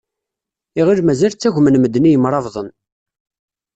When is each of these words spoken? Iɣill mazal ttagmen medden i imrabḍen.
Iɣill 0.79 1.01
mazal 1.03 1.31
ttagmen 1.35 1.79
medden 1.79 2.09
i 2.09 2.11
imrabḍen. 2.15 2.67